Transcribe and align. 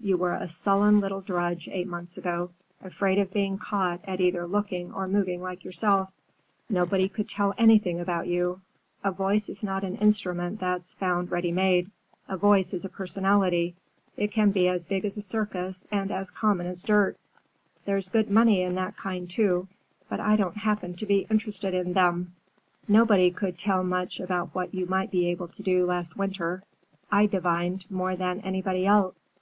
You 0.00 0.16
were 0.16 0.32
a 0.32 0.48
sullen 0.48 0.98
little 0.98 1.20
drudge 1.20 1.68
eight 1.70 1.86
months 1.86 2.16
ago, 2.16 2.52
afraid 2.82 3.18
of 3.18 3.34
being 3.34 3.58
caught 3.58 4.00
at 4.04 4.18
either 4.18 4.46
looking 4.46 4.90
or 4.94 5.06
moving 5.06 5.42
like 5.42 5.62
yourself. 5.62 6.08
Nobody 6.70 7.06
could 7.06 7.28
tell 7.28 7.52
anything 7.58 8.00
about 8.00 8.28
you. 8.28 8.62
A 9.04 9.10
voice 9.10 9.50
is 9.50 9.62
not 9.62 9.84
an 9.84 9.96
instrument 9.96 10.58
that's 10.60 10.94
found 10.94 11.30
ready 11.30 11.52
made. 11.52 11.90
A 12.30 12.36
voice 12.38 12.72
is 12.72 12.86
personality. 12.90 13.74
It 14.16 14.32
can 14.32 14.52
be 14.52 14.68
as 14.68 14.86
big 14.86 15.04
as 15.04 15.18
a 15.18 15.20
circus 15.20 15.86
and 15.92 16.10
as 16.10 16.30
common 16.30 16.66
as 16.66 16.80
dirt.—There's 16.82 18.08
good 18.08 18.30
money 18.30 18.62
in 18.62 18.74
that 18.76 18.96
kind, 18.96 19.28
too, 19.28 19.68
but 20.08 20.18
I 20.18 20.36
don't 20.36 20.56
happen 20.56 20.94
to 20.94 21.04
be 21.04 21.26
interested 21.30 21.74
in 21.74 21.92
them.—Nobody 21.92 23.30
could 23.32 23.58
tell 23.58 23.84
much 23.84 24.18
about 24.18 24.54
what 24.54 24.72
you 24.72 24.86
might 24.86 25.10
be 25.10 25.26
able 25.28 25.48
to 25.48 25.62
do, 25.62 25.84
last 25.84 26.16
winter. 26.16 26.62
I 27.12 27.26
divined 27.26 27.84
more 27.90 28.16
than 28.16 28.40
anybody 28.40 28.86
else." 28.86 29.14